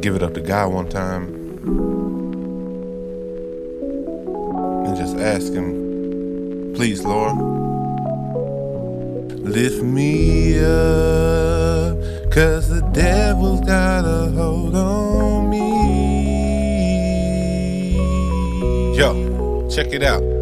[0.00, 1.24] give it up to God one time
[4.86, 7.36] and just ask Him, please, Lord,
[9.32, 11.96] lift me up,
[12.30, 15.66] cause the devil's got a hold on me.
[18.96, 20.35] Yo, check it out.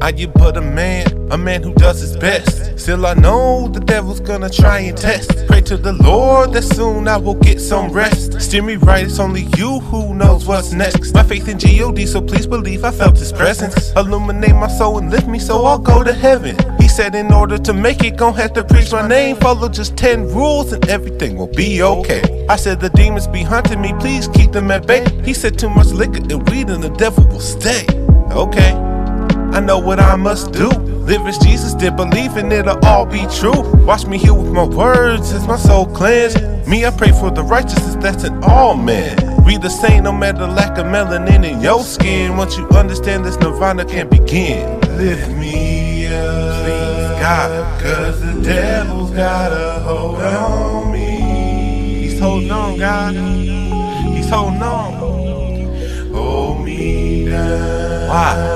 [0.00, 2.78] I you but a man, a man who does his best.
[2.78, 5.46] Still, I know the devil's gonna try and test.
[5.48, 8.40] Pray to the Lord that soon I will get some rest.
[8.40, 11.14] Steer me right, it's only you who knows what's next.
[11.14, 13.92] My faith in God, so please believe I felt his presence.
[13.96, 16.56] Illuminate my soul and lift me so I'll go to heaven.
[16.78, 19.36] He said, in order to make it, gon' have to preach my name.
[19.36, 22.46] Follow just 10 rules and everything will be okay.
[22.48, 25.04] I said, the demons be hunting me, please keep them at bay.
[25.24, 27.86] He said, too much liquor and weed and the devil will stay.
[28.30, 28.85] Okay.
[29.52, 30.68] I know what I must do.
[30.68, 33.62] Live as Jesus did, believe believing it'll all be true.
[33.84, 36.66] Watch me heal with my words as my soul cleansed.
[36.66, 39.16] Me, I pray for the righteousness that's in all men.
[39.44, 42.36] Be the same no matter lack of melanin in your skin.
[42.36, 44.80] Once you understand this, nirvana can begin.
[44.98, 52.00] Lift me up, please, God, cause the devil's got a hold on me.
[52.02, 53.14] He's holding on, God.
[53.14, 56.12] He's holding on.
[56.12, 58.08] Hold me down.
[58.08, 58.55] Why?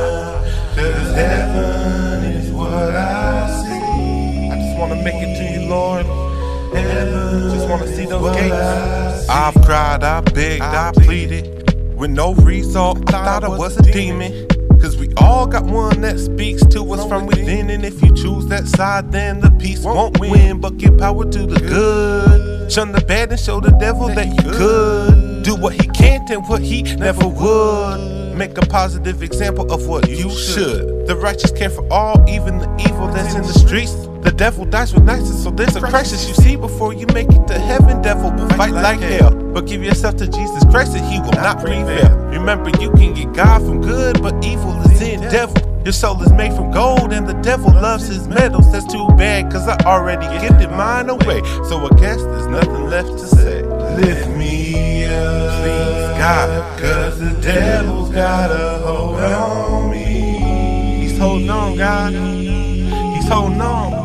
[8.21, 9.29] Just wanna see those gates.
[9.29, 11.97] I've cried, I begged, I pleaded.
[11.97, 14.49] With no result, I thought I was a demon.
[14.81, 17.69] Cause we all got one that speaks to us from within.
[17.69, 20.59] And if you choose that side, then the peace won't win.
[20.59, 22.73] But give power to the good.
[22.73, 25.43] Shun the bad and show the devil that you could.
[25.43, 28.37] Do what he can't and what he never would.
[28.39, 31.07] Make a positive example of what you should.
[31.07, 33.93] The righteous care for all, even the evil that's in the streets.
[34.23, 37.47] The devil dies with niceness, so there's a crisis you see before you make it
[37.49, 38.03] to heaven.
[38.03, 41.59] Devil will fight like hell, but give yourself to Jesus Christ and he will not
[41.59, 42.17] prevail.
[42.27, 45.57] Remember, you can get God from good, but evil is in devil.
[45.85, 48.71] Your soul is made from gold, and the devil loves his metals.
[48.71, 51.41] That's too bad, cause I already gifted mine away.
[51.69, 53.63] So I guess there's nothing left to say.
[53.63, 61.09] Lift me up, please, God, cause the devil's got a hold on me.
[61.09, 62.13] He's holding on, God.
[62.13, 64.00] He's holding on.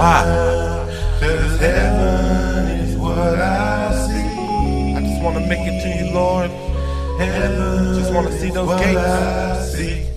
[0.00, 0.24] Why?
[1.20, 4.94] Cause heaven is what I see.
[4.94, 6.50] I just wanna make it to you, Lord.
[7.18, 10.09] Heaven just wanna see those gates.